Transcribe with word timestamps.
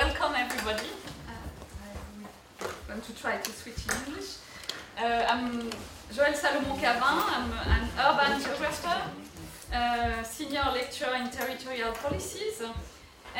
welcome 0.00 0.34
everybody. 0.34 0.88
Uh, 1.28 2.64
I'm 2.64 2.68
going 2.88 3.02
to 3.02 3.12
try 3.22 3.36
to 3.36 3.52
switch 3.52 3.84
in 3.86 3.92
English. 4.06 4.36
Uh, 4.98 5.26
I'm 5.28 5.70
Joëlle 6.10 6.34
Salomon-Cavin. 6.34 7.02
I'm 7.36 7.52
an 7.76 7.84
urban 8.06 8.40
geographer, 8.42 9.02
uh, 9.74 10.22
senior 10.22 10.64
lecturer 10.72 11.16
in 11.16 11.28
territorial 11.28 11.92
policies, 11.92 12.62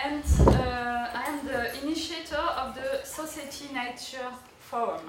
and 0.05 0.25
uh, 0.49 1.21
I 1.21 1.23
am 1.29 1.47
the 1.47 1.83
initiator 1.83 2.45
of 2.63 2.75
the 2.75 3.07
Society 3.07 3.73
Nature 3.73 4.31
Forum. 4.59 5.07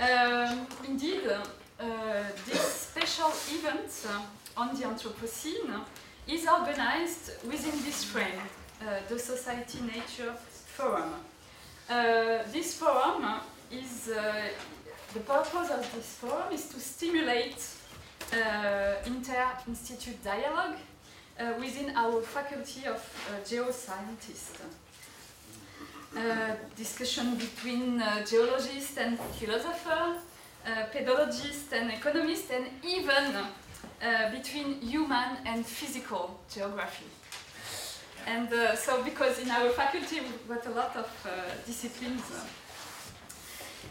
Um, 0.00 0.66
indeed, 0.88 1.22
uh, 1.30 1.84
this 2.46 2.90
special 2.90 3.30
event 3.56 3.90
on 4.56 4.74
the 4.74 4.82
Anthropocene 4.88 5.84
is 6.26 6.48
organized 6.48 7.30
within 7.44 7.84
this 7.84 8.02
frame, 8.02 8.42
the 9.08 9.18
Society 9.18 9.78
Nature 9.82 10.34
Forum. 10.66 11.14
Uh, 11.88 12.38
this 12.52 12.74
forum 12.74 13.40
is, 13.70 14.08
uh, 14.08 14.32
the 15.14 15.20
purpose 15.20 15.70
of 15.70 15.86
this 15.94 16.14
forum 16.14 16.52
is 16.52 16.68
to 16.68 16.80
stimulate 16.80 17.64
uh, 18.32 18.94
inter-institute 19.06 20.22
dialogue 20.24 20.76
uh, 21.38 21.52
within 21.58 21.94
our 21.96 22.22
faculty 22.22 22.86
of 22.86 22.96
uh, 22.96 23.44
geoscientists. 23.44 24.60
discussion 26.76 27.36
between 27.36 28.02
geologists 28.26 28.96
and 28.98 29.18
philosophers, 29.38 30.18
pedologists 30.92 31.72
and 31.72 31.90
economists, 31.90 32.50
and 32.50 32.66
even 32.84 33.24
uh, 34.02 34.30
between 34.30 34.80
human 34.80 35.38
and 35.46 35.64
physical 35.64 36.40
geography. 36.52 37.06
And 38.26 38.52
uh, 38.52 38.76
so, 38.76 39.02
because 39.02 39.38
in 39.38 39.50
our 39.50 39.70
faculty 39.70 40.20
we've 40.20 40.48
got 40.48 40.66
a 40.66 40.70
lot 40.70 40.96
of 40.96 41.10
uh, 41.26 41.30
disciplines. 41.66 42.22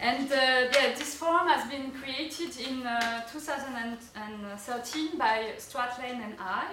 And 0.00 0.28
yeah, 0.30 0.94
this 0.96 1.14
forum 1.14 1.46
has 1.48 1.70
been 1.70 1.92
created 1.92 2.58
in 2.58 2.82
2013 3.30 5.16
by 5.16 5.52
Stuart 5.58 5.98
Lane 6.00 6.22
and 6.22 6.34
I 6.40 6.66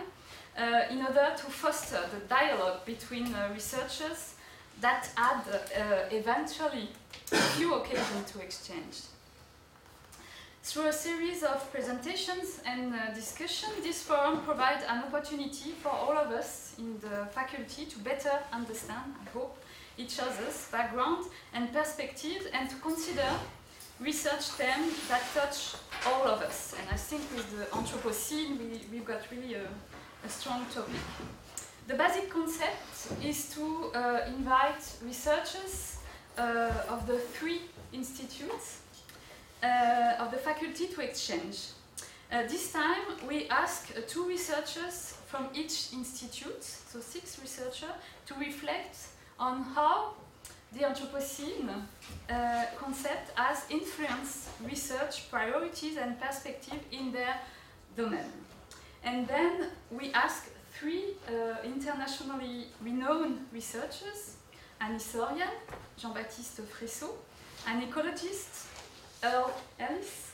uh, 0.60 0.92
in 0.92 1.00
order 1.02 1.34
to 1.38 1.46
foster 1.46 2.02
the 2.12 2.20
dialogue 2.28 2.86
between 2.86 3.34
uh, 3.34 3.50
researchers 3.54 4.36
that 4.82 5.10
had 5.16 5.42
uh, 5.48 6.10
eventually 6.12 6.90
few 7.26 7.76
occasions 7.76 8.32
to 8.32 8.40
exchange. 8.42 9.02
Through 10.64 10.88
a 10.88 10.94
series 10.94 11.44
of 11.44 11.72
presentations 11.72 12.62
and 12.66 12.94
uh, 12.94 13.14
discussion, 13.14 13.70
this 13.82 14.04
forum 14.04 14.42
provides 14.42 14.84
an 14.88 15.04
opportunity 15.04 15.72
for 15.82 15.90
all 15.90 16.18
of 16.18 16.32
us 16.32 16.69
in 16.80 17.00
the 17.00 17.26
faculty 17.28 17.86
to 17.86 18.00
better 18.00 18.32
understand, 18.52 19.14
I 19.22 19.30
hope, 19.38 19.58
each 19.98 20.20
other's 20.20 20.68
background 20.72 21.26
and 21.54 21.72
perspectives 21.74 22.46
and 22.54 22.70
to 22.70 22.76
consider 22.78 23.30
research 24.00 24.46
themes 24.58 24.96
that 25.10 25.22
touch 25.34 25.76
all 26.08 26.24
of 26.24 26.42
us. 26.42 26.74
And 26.80 26.90
I 26.90 26.96
think 26.96 27.22
with 27.36 27.50
the 27.58 27.66
Anthropocene, 27.76 28.58
we, 28.58 28.82
we've 28.92 29.06
got 29.06 29.22
really 29.30 29.56
a, 29.56 29.68
a 30.26 30.30
strong 30.30 30.66
topic. 30.74 30.96
The 31.88 31.96
basic 31.96 32.30
concept 32.30 33.24
is 33.24 33.50
to 33.56 33.92
uh, 33.94 34.22
invite 34.28 34.84
researchers 35.04 35.98
uh, 36.38 36.72
of 36.88 37.06
the 37.08 37.18
three 37.18 37.62
institutes 37.92 38.82
uh, 39.64 40.14
of 40.20 40.32
the 40.32 40.38
faculty 40.38 40.88
to 40.88 41.02
exchange. 41.02 41.58
Uh, 42.32 42.44
this 42.44 42.72
time 42.72 43.02
we 43.28 43.48
ask 43.50 43.90
uh, 43.98 44.02
two 44.08 44.24
researchers 44.28 45.18
from 45.26 45.48
each 45.56 45.92
institute, 45.94 46.64
so 46.64 47.00
six 47.00 47.40
researchers, 47.42 47.90
to 48.28 48.36
reflect 48.36 48.98
on 49.40 49.64
how 49.64 50.14
the 50.72 50.82
Anthropocene 50.82 51.68
uh, 52.30 52.66
concept 52.78 53.32
has 53.36 53.66
influenced 53.72 54.50
research 54.64 55.28
priorities 55.32 55.98
and 55.98 56.22
perspective 56.22 56.80
in 56.92 57.12
their 57.12 57.36
domain. 57.98 58.32
And 59.04 59.28
then 59.28 59.72
we 59.90 60.12
ask 60.14 60.52
three 60.80 61.16
uh, 61.28 61.66
internationally 61.66 62.68
renowned 62.80 63.40
researchers, 63.52 64.38
an 64.80 64.94
historian, 64.94 65.50
Jean-Baptiste 65.98 66.62
Fressoz, 66.62 67.10
an 67.66 67.82
ecologist, 67.82 68.68
Erle 69.24 69.52
Ellis, 69.80 70.29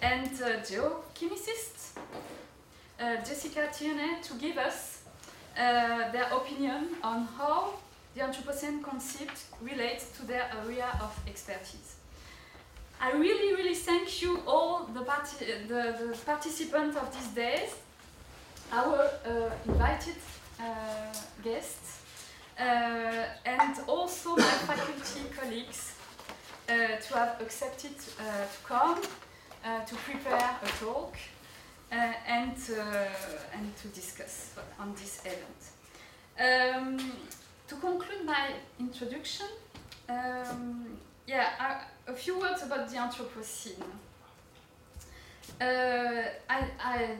and 0.00 0.30
uh, 0.42 0.60
geochemist 0.60 1.98
uh, 3.00 3.16
Jessica 3.16 3.68
Tierney 3.72 4.20
to 4.22 4.34
give 4.34 4.58
us 4.58 5.02
uh, 5.56 6.10
their 6.12 6.28
opinion 6.32 6.88
on 7.02 7.26
how 7.36 7.74
the 8.14 8.20
Anthropocene 8.20 8.82
concept 8.82 9.44
relates 9.60 10.10
to 10.18 10.26
their 10.26 10.50
area 10.64 10.88
of 11.00 11.18
expertise. 11.26 11.96
I 13.00 13.12
really, 13.12 13.54
really 13.54 13.74
thank 13.74 14.22
you 14.22 14.40
all, 14.46 14.88
the, 14.92 15.02
parti 15.02 15.44
the, 15.68 15.94
the 15.98 16.18
participants 16.26 16.96
of 16.96 17.14
these 17.14 17.28
days, 17.28 17.76
our 18.72 18.98
uh, 18.98 19.50
invited 19.66 20.16
uh, 20.60 20.64
guests, 21.44 22.02
uh, 22.58 22.62
and 23.44 23.76
also 23.86 24.36
my 24.36 24.42
faculty 24.42 25.20
colleagues 25.38 25.94
uh, 26.68 26.96
to 27.00 27.14
have 27.14 27.40
accepted 27.40 27.94
uh, 28.18 28.22
to 28.22 28.58
come, 28.64 29.00
uh, 29.68 29.84
to 29.84 29.94
prepare 29.96 30.56
a 30.62 30.68
talk, 30.84 31.14
and, 31.90 32.14
and 32.26 33.76
to 33.76 33.88
discuss 33.88 34.54
on 34.78 34.94
this 34.94 35.20
event. 35.24 35.62
Um, 36.40 37.12
to 37.66 37.74
conclude 37.76 38.24
my 38.24 38.52
introduction, 38.78 39.46
um, 40.08 40.86
yeah, 41.26 41.50
I, 41.60 42.10
a 42.10 42.14
few 42.14 42.38
words 42.38 42.62
about 42.62 42.88
the 42.88 42.96
Anthropocene. 42.96 43.82
Uh, 45.60 46.22
I, 46.48 46.64
I, 46.80 47.16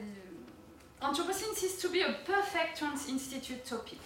Anthropocene 1.01 1.53
seems 1.55 1.75
to 1.77 1.89
be 1.89 2.01
a 2.01 2.15
perfect 2.25 2.79
trans-institute 2.79 3.65
topic. 3.65 3.99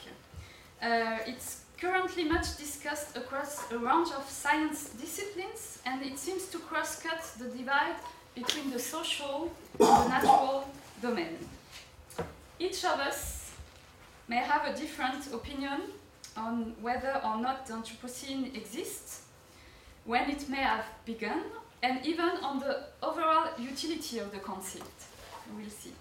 Uh, 0.81 1.18
it's 1.28 1.62
currently 1.80 2.25
much 2.25 2.58
discussed 2.58 3.16
across 3.16 3.72
a 3.72 3.78
range 3.78 4.10
of 4.18 4.30
science 4.30 4.90
disciplines, 4.90 5.80
and 5.86 6.04
it 6.04 6.18
seems 6.18 6.48
to 6.48 6.60
cross-cut 6.60 7.24
the 7.40 7.46
divide 7.46 7.96
between 8.36 8.72
the 8.72 8.80
social 8.80 9.52
and 9.80 9.88
the 9.88 10.08
natural 10.08 10.68
domain. 11.02 11.38
Each 12.60 12.84
of 12.86 13.00
us 13.00 13.52
may 14.28 14.38
have 14.38 14.66
a 14.66 14.78
different 14.78 15.34
opinion 15.34 15.82
on 16.36 16.76
whether 16.82 17.22
or 17.24 17.38
not 17.38 17.68
the 17.68 17.74
Anthropocene 17.74 18.56
exists, 18.56 19.22
when 20.06 20.30
it 20.30 20.50
may 20.50 20.58
have 20.58 20.86
begun, 21.06 21.44
and 21.82 22.06
even 22.06 22.30
on 22.42 22.60
the 22.60 22.84
overall 23.02 23.50
utility 23.60 24.20
of 24.20 24.32
the 24.32 24.40
concept. 24.40 24.90
We'll 25.56 25.70
see. 25.70 25.92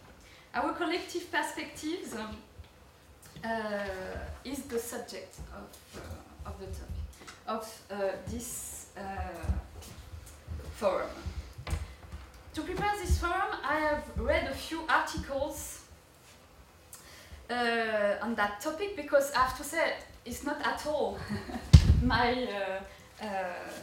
Our 0.54 0.72
collective 0.72 1.30
perspectives 1.30 2.14
um, 2.14 2.36
uh, 3.44 3.48
is 4.44 4.62
the 4.62 4.78
subject 4.78 5.36
of, 5.52 5.66
uh, 5.96 6.48
of 6.48 6.60
the 6.60 6.66
topic, 6.66 7.02
of 7.46 7.82
uh, 7.90 8.16
this 8.28 8.86
forum. 10.76 11.10
This 13.02 13.18
forum, 13.18 13.56
I 13.64 13.80
have 13.80 14.04
read 14.16 14.46
a 14.48 14.54
few 14.54 14.82
articles 14.88 15.80
uh, 17.50 18.22
on 18.22 18.36
that 18.36 18.60
topic 18.60 18.94
because 18.94 19.32
I 19.32 19.40
have 19.40 19.56
to 19.58 19.64
say 19.64 19.94
it's 20.24 20.44
not 20.44 20.64
at 20.64 20.86
all 20.86 21.18
my, 22.02 22.44
uh, 22.44 23.24
uh, 23.24 23.26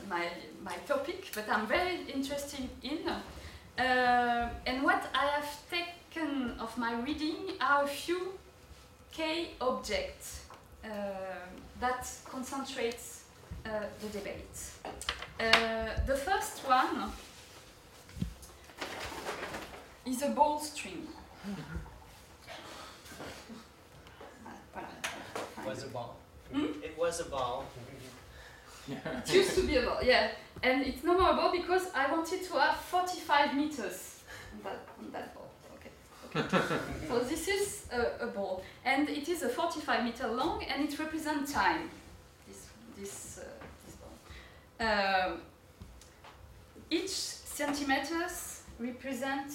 my, 0.10 0.26
my 0.64 0.74
topic, 0.88 1.32
but 1.36 1.50
I'm 1.50 1.68
very 1.68 2.00
interested 2.08 2.70
in. 2.82 3.00
and 3.78 4.84
what 4.84 5.04
I 5.14 5.26
have 5.36 5.70
taken 5.70 6.58
of 6.58 6.78
my 6.78 6.94
reading 7.02 7.58
are 7.60 7.84
a 7.84 7.88
few 7.88 8.40
key 9.12 9.50
objects 9.60 10.46
uh, 10.86 10.88
that 11.82 12.10
concentrates 12.24 13.24
uh, 13.66 13.70
the 14.00 14.08
debate. 14.18 14.58
Uh, 15.38 15.90
the 16.08 16.16
first 16.16 16.60
one 16.66 17.12
is 20.10 20.22
a 20.24 20.30
ball 20.30 20.60
string. 20.60 21.08
It 24.76 25.66
was 25.66 25.84
a 25.84 25.88
ball. 25.88 26.16
Hmm? 26.52 26.66
It 26.84 26.98
was 26.98 27.20
a 27.20 27.26
ball. 27.26 27.66
it 28.90 29.34
used 29.34 29.56
to 29.56 29.68
be 29.68 29.76
a 29.78 29.82
ball, 29.84 30.00
yeah. 30.04 30.32
And 30.64 30.86
it's 30.86 31.04
no 31.04 31.14
more 31.14 31.32
a 31.32 31.36
ball 31.36 31.52
because 31.52 31.92
I 31.94 32.12
wanted 32.12 32.44
to 32.44 32.54
have 32.54 32.76
45 32.76 33.56
meters 33.56 34.22
on 34.54 34.64
that, 34.64 34.80
on 35.00 35.12
that 35.12 35.36
ball 35.36 35.50
so 37.08 37.20
this 37.20 37.48
is 37.48 37.88
a, 37.92 38.26
a, 38.26 38.28
ball, 38.28 38.64
and 38.86 39.10
it 39.10 39.28
is 39.28 39.42
a 39.42 39.50
45 39.50 40.04
meter 40.04 40.28
long, 40.28 40.64
and 40.64 40.88
it 40.88 41.00
represents 41.00 41.52
time. 41.52 41.90
This 42.48 42.68
this, 42.98 43.40
uh, 43.40 43.66
this 43.86 43.96
ball. 43.96 44.88
Uh, 44.88 45.38
each 46.90 47.10
centimeters 47.10 48.62
represent 48.80 49.52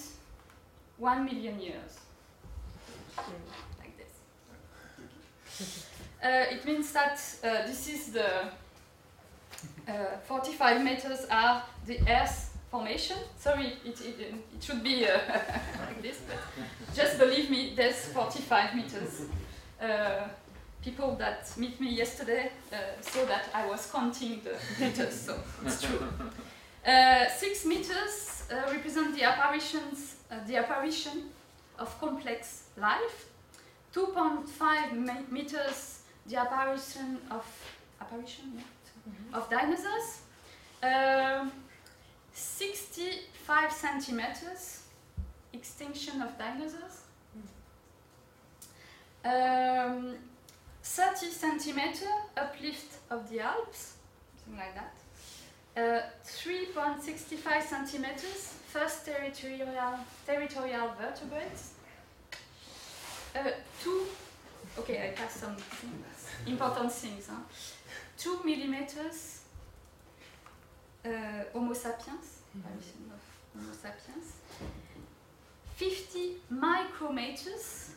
one 0.99 1.25
million 1.25 1.61
years, 1.61 2.01
like 3.79 3.97
this. 3.99 5.85
uh, 6.25 6.55
it 6.55 6.65
means 6.65 6.93
that 6.93 7.21
uh, 7.43 7.67
this 7.67 7.89
is 7.89 8.13
the 8.13 8.49
uh, 9.89 10.17
45 10.25 10.83
meters 10.83 11.27
are 11.31 11.63
the 11.87 11.99
Earth 12.09 12.57
formation. 12.71 13.17
Sorry, 13.39 13.75
it, 13.85 14.01
it, 14.01 14.21
it 14.21 14.63
should 14.63 14.83
be 14.83 15.07
uh, 15.07 15.19
like 15.87 16.03
this, 16.03 16.21
but 16.29 16.39
just 16.95 17.19
believe 17.19 17.51
me, 17.51 17.73
there's 17.77 18.07
45 18.07 18.75
meters. 18.75 19.23
Uh, 19.81 20.29
people 20.83 21.17
that 21.17 21.51
meet 21.57 21.81
me 21.81 21.91
yesterday 21.91 22.51
uh, 22.73 22.77
saw 23.01 23.25
that 23.27 23.49
I 23.55 23.67
was 23.67 23.91
counting 23.91 24.41
the 24.45 24.57
meters, 24.85 25.15
so 25.15 25.39
it's 25.65 25.83
true. 25.83 26.01
Uh, 26.87 27.27
six 27.31 27.65
meters 27.65 28.47
uh, 28.53 28.71
represent 28.71 29.17
the 29.17 29.23
apparitions, 29.23 30.14
the 30.47 30.57
apparition 30.57 31.31
of 31.79 31.99
complex 32.01 32.65
life. 32.77 33.29
2.5 33.95 35.31
meters, 35.31 36.01
the 36.27 36.37
apparition 36.37 37.19
of 37.31 37.45
apparition 38.01 38.53
yeah, 38.57 39.39
of 39.39 39.49
dinosaurs. 39.49 40.23
Um, 40.83 41.53
65 42.33 43.73
centimeters, 43.73 44.83
extinction 45.53 46.21
of 46.21 46.37
dinosaurs. 46.37 47.03
Um, 49.25 50.17
30 50.83 51.27
centimeter 51.31 52.11
uplift 52.37 52.99
of 53.11 53.31
the 53.31 53.41
Alps, 53.41 53.95
something 54.45 54.59
like 54.59 54.75
that. 54.75 54.95
Uh, 55.77 56.01
3.65 56.25 57.63
centimeters, 57.63 58.55
first 58.69 59.05
territorial, 59.05 59.99
territorial 60.25 60.93
vertebrates. 61.01 61.73
Uh, 63.35 63.51
two, 63.83 64.05
okay, 64.79 65.09
I 65.09 65.11
passed 65.19 65.41
some 65.41 65.57
things, 65.57 66.29
important 66.47 66.93
things. 66.93 67.27
Huh? 67.29 67.41
Two 68.17 68.39
millimeters, 68.45 69.41
uh, 71.05 71.11
Homo 71.53 71.73
sapiens, 71.73 72.43
apparition 72.57 73.11
of 73.13 73.61
Homo 73.61 73.73
sapiens. 73.73 74.35
50 75.75 76.37
micrometers, 76.53 77.89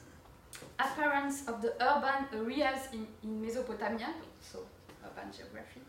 appearance 0.80 1.48
of 1.48 1.62
the 1.62 1.74
urban 1.80 2.26
areas 2.34 2.88
in, 2.92 3.06
in 3.24 3.40
Mesopotamia, 3.40 4.16
so 4.42 4.62
urban 5.06 5.32
geography, 5.32 5.82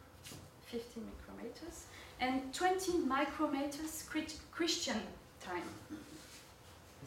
50 0.70 1.00
micrometers, 1.00 1.84
and 2.20 2.52
20 2.52 2.92
micrometers 3.06 4.04
Christian 4.52 5.00
time. 5.40 5.62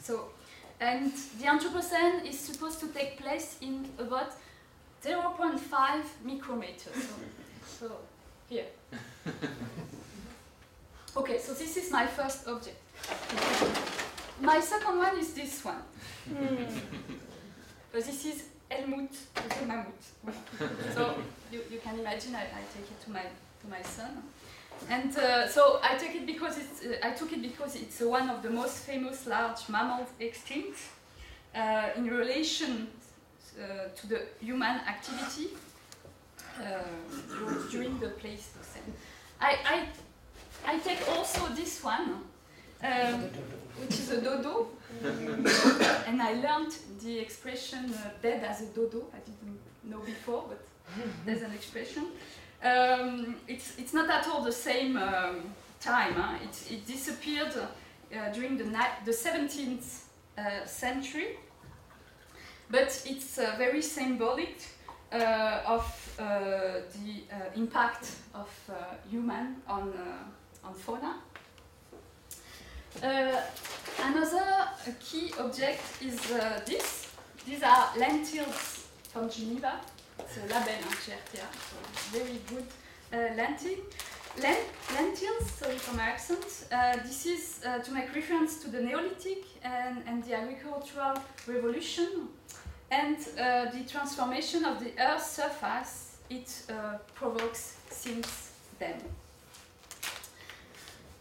So, 0.01 0.29
and 0.79 1.11
the 1.39 1.45
Anthropocene 1.45 2.25
is 2.25 2.39
supposed 2.39 2.79
to 2.79 2.87
take 2.87 3.19
place 3.19 3.57
in 3.61 3.87
about 3.99 4.33
0.5 5.03 5.59
micrometers. 6.25 6.95
So, 6.95 7.15
so 7.79 7.91
here. 8.49 8.65
Okay, 11.15 11.37
so 11.37 11.53
this 11.53 11.77
is 11.77 11.91
my 11.91 12.07
first 12.07 12.47
object. 12.47 12.77
My 14.39 14.59
second 14.59 14.97
one 14.97 15.17
is 15.17 15.33
this 15.33 15.63
one. 15.63 15.83
Uh, 16.31 17.99
this 17.99 18.25
is 18.25 18.43
Helmut 18.69 19.11
the 19.59 19.65
mammoth. 19.65 20.13
so 20.95 21.15
you, 21.51 21.61
you 21.69 21.79
can 21.79 21.99
imagine 21.99 22.33
I, 22.33 22.43
I 22.43 22.63
take 22.73 22.89
it 22.89 23.01
to 23.03 23.11
my 23.11 23.23
to 23.61 23.67
my 23.69 23.81
son. 23.81 24.23
And 24.89 25.15
uh, 25.17 25.47
so 25.47 25.79
I 25.83 25.95
take 25.95 26.15
it 26.15 26.25
because 26.25 26.57
it's 26.57 26.83
uh, 26.83 27.07
I 27.07 27.11
took 27.11 27.31
it 27.33 27.41
because 27.41 27.75
it's 27.75 27.99
one 28.01 28.29
of 28.29 28.41
the 28.41 28.49
most 28.49 28.79
famous 28.79 29.27
large 29.27 29.69
mammals 29.69 30.09
extinct 30.19 30.79
uh, 31.55 31.89
in 31.95 32.07
relation 32.07 32.87
uh, 33.59 33.89
to 33.95 34.07
the 34.07 34.21
human 34.39 34.77
activity 34.87 35.49
uh, 36.59 36.63
during 37.69 37.99
the 37.99 38.09
Pleistocene. 38.09 38.93
I, 39.39 39.57
I 39.65 40.73
I 40.73 40.79
take 40.79 41.07
also 41.09 41.47
this 41.55 41.83
one, 41.83 42.23
um, 42.83 43.29
which 43.79 43.99
is 43.99 44.11
a 44.11 44.21
dodo, 44.21 44.67
and 46.07 46.21
I 46.21 46.33
learned 46.33 46.73
the 47.03 47.19
expression 47.19 47.93
uh, 47.93 48.09
dead 48.21 48.43
as 48.43 48.61
a 48.61 48.65
dodo. 48.67 49.05
I 49.13 49.19
didn't 49.19 49.59
know 49.83 49.99
before, 49.99 50.45
but 50.49 50.65
there's 51.25 51.41
an 51.43 51.51
expression. 51.53 52.07
Um, 52.63 53.35
it's, 53.47 53.77
it's 53.77 53.93
not 53.93 54.09
at 54.09 54.27
all 54.27 54.43
the 54.43 54.51
same 54.51 54.97
um, 54.97 55.53
time. 55.79 56.13
Huh? 56.13 56.37
It, 56.43 56.73
it 56.73 56.87
disappeared 56.87 57.53
uh, 57.55 58.31
during 58.33 58.57
the, 58.57 58.65
the 59.05 59.11
17th 59.11 60.01
uh, 60.37 60.65
century, 60.65 61.37
but 62.69 63.03
it's 63.05 63.37
uh, 63.37 63.55
very 63.57 63.81
symbolic 63.81 64.57
uh, 65.11 65.61
of 65.65 66.15
uh, 66.19 66.23
the 66.93 67.23
uh, 67.29 67.35
impact 67.55 68.15
of 68.33 68.49
human 69.09 69.57
on, 69.67 69.91
on 70.63 70.73
fauna. 70.73 71.15
Another 74.01 74.69
key 74.99 75.33
object 75.37 75.81
is 76.01 76.17
this. 76.65 77.13
These 77.45 77.63
are 77.63 77.89
lentils 77.97 78.87
from 79.11 79.29
Geneva. 79.29 79.81
Label 80.41 80.85
on 80.87 80.93
GRTA, 81.03 81.47
so 81.67 82.17
very 82.17 82.39
good 82.47 82.67
uh, 83.13 83.35
lentil. 83.35 83.79
Len- 84.41 84.69
lentils, 84.93 85.51
sorry 85.51 85.77
for 85.77 85.93
my 85.95 86.03
accent. 86.03 86.45
Uh, 86.71 86.95
this 87.03 87.25
is 87.25 87.61
uh, 87.65 87.79
to 87.79 87.91
make 87.91 88.15
reference 88.15 88.61
to 88.63 88.69
the 88.69 88.81
Neolithic 88.81 89.43
and, 89.63 90.03
and 90.07 90.23
the 90.23 90.33
agricultural 90.33 91.15
revolution 91.47 92.29
and 92.91 93.17
uh, 93.17 93.65
the 93.71 93.83
transformation 93.89 94.63
of 94.63 94.79
the 94.79 94.91
Earth's 94.99 95.31
surface 95.31 96.17
it 96.29 96.63
uh, 96.69 96.97
provokes 97.13 97.77
since 97.89 98.51
then. 98.79 99.01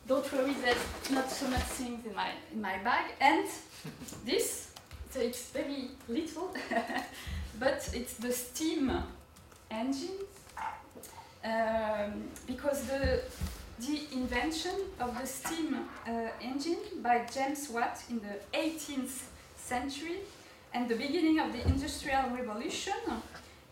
Don't 0.06 0.32
worry, 0.32 0.54
there's 0.62 1.10
not 1.10 1.30
so 1.30 1.48
much 1.48 1.62
things 1.62 2.06
in 2.06 2.14
my 2.14 2.30
in 2.52 2.60
my 2.60 2.78
bag. 2.78 3.12
And 3.20 3.46
this, 4.24 4.69
it's 5.16 5.50
very 5.50 5.90
little, 6.08 6.54
but 7.58 7.90
it's 7.92 8.14
the 8.14 8.32
steam 8.32 8.92
engine 9.70 10.18
um, 11.44 12.28
because 12.46 12.84
the 12.84 13.22
the 13.80 14.00
invention 14.12 14.74
of 14.98 15.18
the 15.18 15.26
steam 15.26 15.74
uh, 16.06 16.10
engine 16.42 16.82
by 17.02 17.24
James 17.32 17.70
Watt 17.70 18.02
in 18.10 18.20
the 18.20 18.58
18th 18.58 19.22
century 19.56 20.18
and 20.74 20.86
the 20.86 20.96
beginning 20.96 21.40
of 21.40 21.50
the 21.52 21.62
Industrial 21.66 22.24
Revolution 22.30 23.00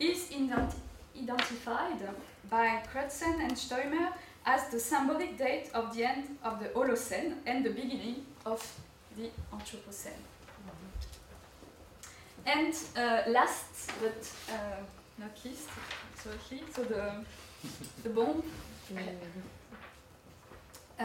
is 0.00 0.30
ident- 0.30 0.74
identified 1.14 2.00
by 2.48 2.82
Crutzen 2.90 3.40
and 3.42 3.52
Stoermer 3.52 4.12
as 4.46 4.68
the 4.70 4.80
symbolic 4.80 5.36
date 5.36 5.68
of 5.74 5.94
the 5.94 6.04
end 6.04 6.38
of 6.42 6.58
the 6.58 6.70
Holocene 6.70 7.34
and 7.44 7.62
the 7.64 7.70
beginning 7.70 8.24
of 8.46 8.60
the 9.16 9.28
Anthropocene. 9.52 10.22
And 12.48 12.74
uh, 12.96 13.30
last 13.30 13.90
but 14.00 14.32
uh, 14.50 14.80
not 15.18 15.36
least, 15.44 15.68
so 16.16 16.82
the, 16.82 17.12
the 18.02 18.08
bomb, 18.08 18.42
uh, 20.98 21.04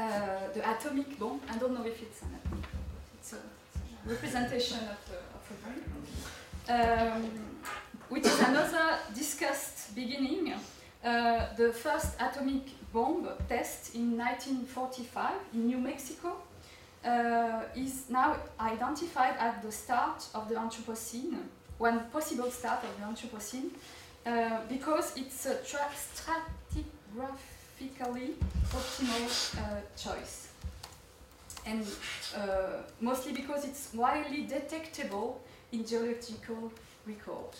the 0.53 0.71
atomic 0.71 1.19
bomb. 1.19 1.41
I 1.49 1.57
don't 1.57 1.73
know 1.73 1.85
if 1.85 2.01
it's 2.01 2.21
an 2.21 2.29
atomic. 2.45 2.65
It's 3.19 3.33
a 3.33 3.39
representation 4.05 4.77
of, 4.77 4.99
the, 5.09 5.17
of 5.35 5.43
a 5.51 5.57
bomb, 5.65 7.19
um, 7.19 7.29
which 8.07 8.25
is 8.25 8.39
another 8.39 8.99
discussed 9.13 9.93
beginning. 9.95 10.53
Uh, 11.03 11.47
the 11.57 11.73
first 11.73 12.15
atomic 12.21 12.69
bomb 12.93 13.27
test 13.49 13.95
in 13.95 14.17
1945 14.17 15.33
in 15.53 15.67
New 15.67 15.79
Mexico 15.79 16.37
uh, 17.05 17.63
is 17.75 18.09
now 18.09 18.37
identified 18.59 19.37
at 19.37 19.61
the 19.61 19.71
start 19.71 20.25
of 20.33 20.49
the 20.49 20.55
Anthropocene, 20.55 21.37
one 21.77 22.09
possible 22.11 22.49
start 22.51 22.83
of 22.83 22.89
the 22.97 23.03
Anthropocene, 23.05 23.69
uh, 24.25 24.61
because 24.69 25.15
it's 25.17 25.45
a 25.45 25.55
tra- 25.63 25.91
stratigraphically 25.91 28.35
optimal 28.71 29.29
uh, 29.57 29.81
choice. 29.97 30.47
And 31.65 31.85
uh, 32.35 32.83
mostly 32.99 33.31
because 33.33 33.63
it's 33.65 33.93
widely 33.93 34.43
detectable 34.43 35.41
in 35.71 35.85
geological 35.85 36.71
record. 37.05 37.55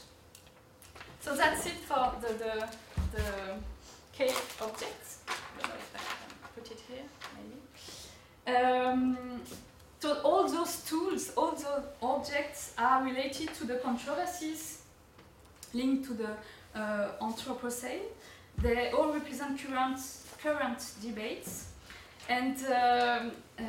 So 1.21 1.35
that's 1.35 1.65
it 1.65 1.79
for 1.87 2.11
the, 2.21 2.33
the, 2.33 2.67
the 3.15 3.23
cave 4.11 4.35
objects. 4.61 5.19
I 5.27 5.33
don't 5.61 5.69
know 5.69 5.75
if 5.75 5.95
I 5.95 5.99
can 5.99 6.35
put 6.55 6.71
it 6.71 6.81
here. 6.87 7.05
Um, 8.45 9.17
so 9.99 10.19
all 10.23 10.49
those 10.49 10.83
tools, 10.83 11.31
all 11.37 11.51
those 11.51 11.85
objects 12.01 12.73
are 12.77 13.03
related 13.05 13.53
to 13.53 13.65
the 13.65 13.75
controversies 13.75 14.81
linked 15.73 16.05
to 16.07 16.13
the 16.13 16.29
uh, 16.75 17.11
Anthropocene. 17.21 18.01
They 18.57 18.91
all 18.91 19.13
represent 19.13 19.59
current, 19.59 19.99
current 20.41 20.91
debates. 21.01 21.69
And 22.29 22.57
um, 22.65 23.31
uh, 23.57 23.63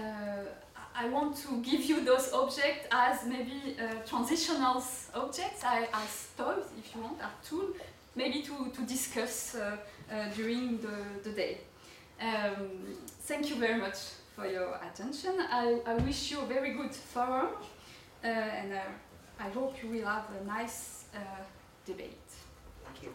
I 0.96 1.08
want 1.08 1.36
to 1.38 1.62
give 1.62 1.84
you 1.84 2.04
those 2.04 2.32
objects 2.32 2.88
as 2.90 3.24
maybe 3.26 3.76
uh, 3.78 4.04
transitional 4.04 4.82
objects, 5.14 5.62
as 5.64 6.28
toys, 6.36 6.64
if 6.78 6.94
you 6.94 7.00
want, 7.00 7.18
as 7.20 7.48
tools, 7.48 7.76
maybe 8.14 8.42
to, 8.42 8.72
to 8.74 8.82
discuss 8.82 9.54
uh, 9.54 9.76
uh, 10.10 10.28
during 10.34 10.78
the, 10.78 10.96
the 11.22 11.30
day. 11.30 11.58
Um, 12.20 12.96
thank 13.22 13.50
you 13.50 13.56
very 13.56 13.80
much 13.80 13.98
for 14.34 14.46
your 14.46 14.80
attention. 14.82 15.34
I, 15.38 15.80
I 15.86 15.94
wish 15.94 16.30
you 16.30 16.40
a 16.40 16.46
very 16.46 16.72
good 16.74 16.94
forum, 16.94 17.48
uh, 18.22 18.26
and 18.26 18.72
uh, 18.72 18.80
I 19.38 19.48
hope 19.50 19.82
you 19.82 19.88
will 19.90 20.06
have 20.06 20.26
a 20.40 20.44
nice 20.44 21.04
uh, 21.14 21.18
debate. 21.86 22.18
Thank 22.84 23.02
you. 23.02 23.14